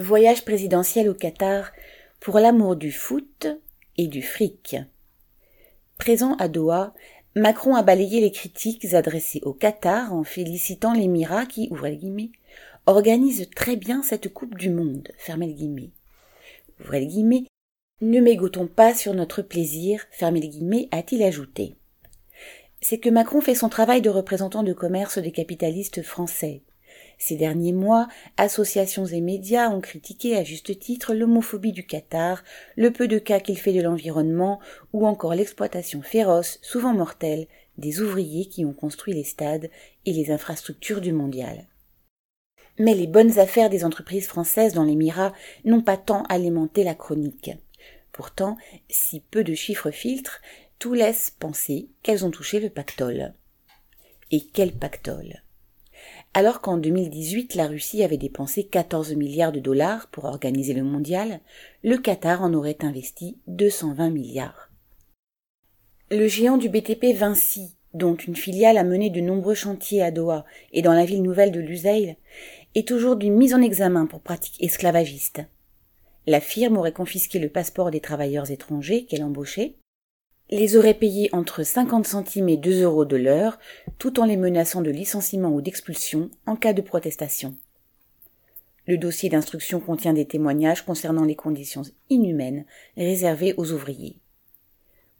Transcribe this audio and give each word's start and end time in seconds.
Voyage 0.00 0.46
présidentiel 0.46 1.10
au 1.10 1.14
Qatar 1.14 1.72
pour 2.20 2.38
l'amour 2.38 2.74
du 2.74 2.90
foot 2.90 3.46
et 3.98 4.06
du 4.06 4.22
fric. 4.22 4.76
Présent 5.98 6.36
à 6.36 6.48
Doha, 6.48 6.94
Macron 7.36 7.74
a 7.74 7.82
balayé 7.82 8.22
les 8.22 8.32
critiques 8.32 8.94
adressées 8.94 9.42
au 9.44 9.52
Qatar 9.52 10.14
en 10.14 10.24
félicitant 10.24 10.94
l'Émirat 10.94 11.44
qui, 11.44 11.68
ouvrez 11.70 11.90
le 11.90 11.96
guillemets, 11.96 12.30
organise 12.86 13.50
très 13.54 13.76
bien 13.76 14.02
cette 14.02 14.32
Coupe 14.32 14.56
du 14.56 14.70
Monde, 14.70 15.08
fermez 15.18 15.48
le 15.48 15.52
guillemets. 15.52 15.90
Ouvrez 16.80 17.00
le 17.00 17.06
guillemets, 17.06 17.44
ne 18.00 18.20
mégotons 18.20 18.68
pas 18.68 18.94
sur 18.94 19.12
notre 19.12 19.42
plaisir, 19.42 20.06
fermez 20.10 20.40
le 20.40 20.48
guillemets, 20.48 20.88
a-t-il 20.92 21.22
ajouté. 21.22 21.76
C'est 22.80 22.98
que 22.98 23.10
Macron 23.10 23.42
fait 23.42 23.54
son 23.54 23.68
travail 23.68 24.00
de 24.00 24.08
représentant 24.08 24.62
de 24.62 24.72
commerce 24.72 25.18
des 25.18 25.32
capitalistes 25.32 26.02
français. 26.02 26.62
Ces 27.18 27.36
derniers 27.36 27.72
mois, 27.72 28.08
associations 28.36 29.06
et 29.06 29.20
médias 29.20 29.68
ont 29.68 29.80
critiqué 29.80 30.36
à 30.36 30.44
juste 30.44 30.78
titre 30.78 31.14
l'homophobie 31.14 31.72
du 31.72 31.84
Qatar, 31.84 32.42
le 32.76 32.92
peu 32.92 33.08
de 33.08 33.18
cas 33.18 33.40
qu'il 33.40 33.58
fait 33.58 33.72
de 33.72 33.82
l'environnement, 33.82 34.60
ou 34.92 35.06
encore 35.06 35.34
l'exploitation 35.34 36.02
féroce, 36.02 36.58
souvent 36.62 36.94
mortelle, 36.94 37.46
des 37.78 38.00
ouvriers 38.00 38.46
qui 38.46 38.64
ont 38.64 38.72
construit 38.72 39.14
les 39.14 39.24
stades 39.24 39.70
et 40.06 40.12
les 40.12 40.30
infrastructures 40.30 41.00
du 41.00 41.12
mondial. 41.12 41.66
Mais 42.78 42.94
les 42.94 43.06
bonnes 43.06 43.38
affaires 43.38 43.70
des 43.70 43.84
entreprises 43.84 44.26
françaises 44.26 44.74
dans 44.74 44.84
l'Émirat 44.84 45.34
n'ont 45.64 45.82
pas 45.82 45.96
tant 45.96 46.22
alimenté 46.24 46.84
la 46.84 46.94
chronique. 46.94 47.50
Pourtant, 48.12 48.56
si 48.88 49.20
peu 49.20 49.44
de 49.44 49.54
chiffres 49.54 49.90
filtrent, 49.90 50.40
tout 50.78 50.94
laisse 50.94 51.30
penser 51.38 51.90
qu'elles 52.02 52.24
ont 52.24 52.30
touché 52.30 52.58
le 52.60 52.70
pactole. 52.70 53.34
Et 54.30 54.40
quel 54.40 54.72
pactole? 54.72 55.42
Alors 56.32 56.60
qu'en 56.60 56.76
2018, 56.76 57.56
la 57.56 57.66
Russie 57.66 58.04
avait 58.04 58.16
dépensé 58.16 58.62
14 58.64 59.14
milliards 59.14 59.50
de 59.50 59.58
dollars 59.58 60.08
pour 60.12 60.26
organiser 60.26 60.74
le 60.74 60.84
mondial, 60.84 61.40
le 61.82 61.98
Qatar 61.98 62.42
en 62.42 62.54
aurait 62.54 62.84
investi 62.84 63.38
220 63.48 64.10
milliards. 64.10 64.70
Le 66.12 66.28
géant 66.28 66.56
du 66.56 66.68
BTP 66.68 67.16
Vinci, 67.16 67.76
dont 67.94 68.14
une 68.14 68.36
filiale 68.36 68.78
a 68.78 68.84
mené 68.84 69.10
de 69.10 69.20
nombreux 69.20 69.54
chantiers 69.54 70.02
à 70.02 70.12
Doha 70.12 70.44
et 70.72 70.82
dans 70.82 70.92
la 70.92 71.04
ville 71.04 71.22
nouvelle 71.22 71.50
de 71.50 71.60
Lusail, 71.60 72.16
est 72.76 72.92
aujourd'hui 72.92 73.30
mise 73.30 73.54
en 73.54 73.60
examen 73.60 74.06
pour 74.06 74.20
pratiques 74.20 74.62
esclavagistes. 74.62 75.42
La 76.28 76.40
firme 76.40 76.76
aurait 76.76 76.92
confisqué 76.92 77.40
le 77.40 77.48
passeport 77.48 77.90
des 77.90 78.00
travailleurs 78.00 78.52
étrangers 78.52 79.04
qu'elle 79.06 79.24
embauchait, 79.24 79.74
les 80.50 80.76
aurait 80.76 80.94
payés 80.94 81.30
entre 81.32 81.62
50 81.62 82.06
centimes 82.06 82.48
et 82.48 82.56
2 82.56 82.82
euros 82.82 83.04
de 83.04 83.16
l'heure, 83.16 83.58
tout 83.98 84.18
en 84.18 84.24
les 84.24 84.36
menaçant 84.36 84.82
de 84.82 84.90
licenciement 84.90 85.50
ou 85.50 85.60
d'expulsion 85.60 86.30
en 86.46 86.56
cas 86.56 86.72
de 86.72 86.82
protestation. 86.82 87.56
Le 88.86 88.98
dossier 88.98 89.28
d'instruction 89.28 89.78
contient 89.78 90.12
des 90.12 90.26
témoignages 90.26 90.84
concernant 90.84 91.24
les 91.24 91.36
conditions 91.36 91.82
inhumaines 92.08 92.64
réservées 92.96 93.54
aux 93.56 93.70
ouvriers. 93.70 94.16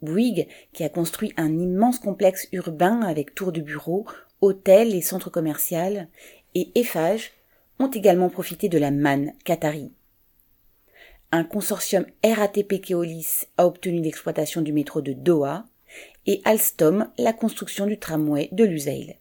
Bouygues, 0.02 0.48
qui 0.72 0.82
a 0.82 0.88
construit 0.88 1.32
un 1.36 1.56
immense 1.58 2.00
complexe 2.00 2.48
urbain 2.52 3.02
avec 3.02 3.34
tours 3.34 3.52
de 3.52 3.60
bureaux, 3.60 4.06
hôtels 4.40 4.94
et 4.94 5.02
centres 5.02 5.30
commerciaux, 5.30 6.06
et 6.54 6.72
Eiffage 6.74 7.32
ont 7.78 7.90
également 7.90 8.30
profité 8.30 8.68
de 8.68 8.78
la 8.78 8.90
manne 8.90 9.34
qatari 9.44 9.92
un 11.32 11.44
consortium 11.44 12.06
RATP 12.24 12.80
Keolis 12.80 13.46
a 13.56 13.66
obtenu 13.66 14.00
l'exploitation 14.00 14.62
du 14.62 14.72
métro 14.72 15.00
de 15.00 15.12
Doha 15.12 15.64
et 16.26 16.40
Alstom 16.44 17.08
la 17.18 17.32
construction 17.32 17.86
du 17.86 17.98
tramway 17.98 18.48
de 18.52 18.64
Lusail. 18.64 19.16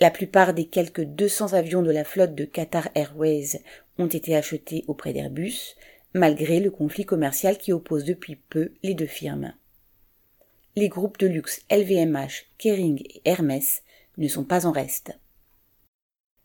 La 0.00 0.10
plupart 0.10 0.54
des 0.54 0.66
quelques 0.66 1.04
200 1.04 1.54
avions 1.54 1.82
de 1.82 1.90
la 1.90 2.04
flotte 2.04 2.34
de 2.34 2.44
Qatar 2.44 2.88
Airways 2.94 3.62
ont 3.98 4.06
été 4.06 4.36
achetés 4.36 4.84
auprès 4.88 5.12
d'Airbus, 5.12 5.76
malgré 6.14 6.60
le 6.60 6.70
conflit 6.70 7.04
commercial 7.04 7.58
qui 7.58 7.72
oppose 7.72 8.04
depuis 8.04 8.36
peu 8.36 8.72
les 8.82 8.94
deux 8.94 9.06
firmes. 9.06 9.52
Les 10.76 10.88
groupes 10.88 11.18
de 11.18 11.26
luxe 11.26 11.62
LVMH, 11.70 12.46
Kering 12.58 13.02
et 13.02 13.22
Hermès 13.24 13.82
ne 14.18 14.28
sont 14.28 14.44
pas 14.44 14.66
en 14.66 14.72
reste. 14.72 15.18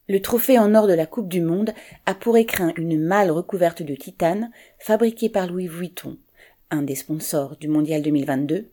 Le 0.07 0.21
trophée 0.21 0.59
en 0.59 0.75
or 0.75 0.85
de 0.85 0.93
la 0.93 1.07
Coupe 1.07 1.29
du 1.29 1.41
Monde 1.41 1.73
a 2.05 2.13
pour 2.13 2.37
écrin 2.37 2.71
une 2.77 2.99
malle 2.99 3.31
recouverte 3.31 3.81
de 3.81 3.95
titane 3.95 4.51
fabriquée 4.77 5.29
par 5.29 5.47
Louis 5.47 5.67
Vuitton, 5.67 6.19
un 6.69 6.83
des 6.83 6.93
sponsors 6.93 7.57
du 7.57 7.67
Mondial 7.67 8.03
2022, 8.03 8.69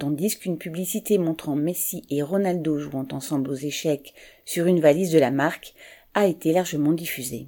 tandis 0.00 0.36
qu'une 0.36 0.58
publicité 0.58 1.18
montrant 1.18 1.54
Messi 1.54 2.02
et 2.10 2.20
Ronaldo 2.20 2.80
jouant 2.80 3.06
ensemble 3.12 3.50
aux 3.50 3.54
échecs 3.54 4.12
sur 4.44 4.66
une 4.66 4.80
valise 4.80 5.12
de 5.12 5.20
la 5.20 5.30
marque 5.30 5.74
a 6.14 6.26
été 6.26 6.52
largement 6.52 6.92
diffusée. 6.92 7.46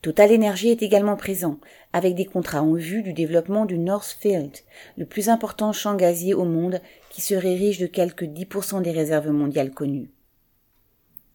Total 0.00 0.32
Energy 0.32 0.68
est 0.68 0.84
également 0.84 1.16
présent, 1.16 1.58
avec 1.92 2.14
des 2.14 2.26
contrats 2.26 2.62
en 2.62 2.74
vue 2.74 3.02
du 3.02 3.14
développement 3.14 3.66
du 3.66 3.78
Northfield, 3.78 4.52
le 4.96 5.06
plus 5.06 5.28
important 5.28 5.72
champ 5.72 5.96
gazier 5.96 6.34
au 6.34 6.44
monde 6.44 6.80
qui 7.10 7.20
serait 7.20 7.56
riche 7.56 7.80
de 7.80 7.88
quelques 7.88 8.26
10% 8.26 8.80
des 8.82 8.92
réserves 8.92 9.30
mondiales 9.30 9.72
connues. 9.72 10.08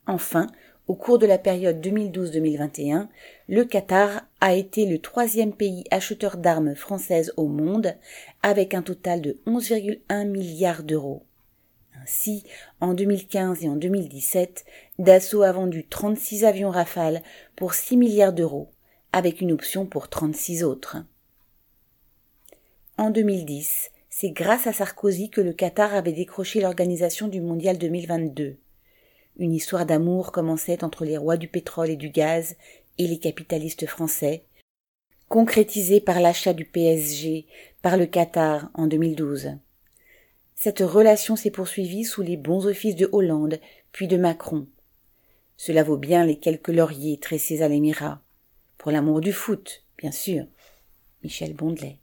Enfin, 0.08 0.48
au 0.88 0.96
cours 0.96 1.20
de 1.20 1.26
la 1.26 1.38
période 1.38 1.80
2012-2021, 1.86 3.08
le 3.48 3.66
Qatar 3.66 4.24
a 4.42 4.54
été 4.56 4.86
le 4.86 5.00
troisième 5.00 5.54
pays 5.54 5.84
acheteur 5.92 6.38
d'armes 6.38 6.76
françaises 6.76 7.34
au 7.38 7.48
monde, 7.48 7.96
avec 8.42 8.74
un 8.74 8.82
total 8.82 9.22
de 9.22 9.40
11,1 9.46 10.28
milliards 10.28 10.84
d'euros. 10.84 11.24
Ainsi, 12.02 12.44
en 12.80 12.94
2015 12.94 13.64
et 13.64 13.70
en 13.70 13.76
2017, 13.76 14.66
Dassault 14.98 15.44
a 15.44 15.52
vendu 15.52 15.86
36 15.88 16.46
avions 16.46 16.72
Rafale 16.72 17.22
pour 17.56 17.76
6 17.76 17.96
milliards 17.96 18.34
d'euros, 18.34 18.70
avec 19.14 19.40
une 19.40 19.52
option 19.52 19.86
pour 19.86 20.10
36 20.10 20.64
autres. 20.64 20.98
En 22.98 23.12
2010, 23.12 23.92
c'est 24.10 24.32
grâce 24.32 24.68
à 24.68 24.74
Sarkozy 24.74 25.30
que 25.30 25.42
le 25.42 25.54
Qatar 25.54 25.94
avait 25.94 26.12
décroché 26.12 26.60
l'organisation 26.60 27.28
du 27.28 27.40
Mondial 27.40 27.78
2022. 27.78 28.58
Une 29.38 29.54
histoire 29.54 29.86
d'amour 29.86 30.32
commençait 30.32 30.84
entre 30.84 31.06
les 31.06 31.18
rois 31.18 31.38
du 31.38 31.48
pétrole 31.48 31.90
et 31.90 31.96
du 31.96 32.10
gaz 32.10 32.56
et 32.98 33.08
les 33.08 33.20
capitalistes 33.20 33.88
français, 33.88 34.44
concrétisée 35.30 36.02
par 36.02 36.20
l'achat 36.20 36.54
du 36.54 36.66
PSG 36.66 37.48
par 37.82 37.98
le 37.98 38.06
Qatar 38.06 38.70
en 38.74 38.88
2012. 38.88 39.58
Cette 40.56 40.82
relation 40.82 41.36
s'est 41.36 41.50
poursuivie 41.50 42.04
sous 42.04 42.22
les 42.22 42.38
bons 42.38 42.68
offices 42.68 42.96
de 42.96 43.10
Hollande, 43.12 43.60
puis 43.92 44.08
de 44.08 44.18
Macron. 44.18 44.68
Cela 45.58 45.84
vaut 45.84 45.98
bien 45.98 46.26
les 46.26 46.38
quelques 46.38 46.68
lauriers 46.68 47.18
tressés 47.18 47.62
à 47.62 47.68
l'émirat. 47.68 48.22
Pour 48.78 48.92
l'amour 48.92 49.22
du 49.22 49.32
foot, 49.32 49.84
bien 49.98 50.12
sûr. 50.12 50.46
Michel 51.24 51.54
Bondelet. 51.54 52.01